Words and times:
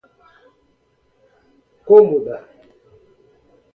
cômoda 1.85 2.37